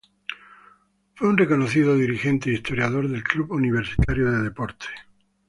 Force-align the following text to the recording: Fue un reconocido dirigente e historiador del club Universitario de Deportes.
Fue 1.13 1.29
un 1.29 1.37
reconocido 1.37 1.93
dirigente 1.95 2.49
e 2.49 2.53
historiador 2.53 3.07
del 3.07 3.23
club 3.23 3.51
Universitario 3.51 4.31
de 4.31 4.41
Deportes. 4.41 4.89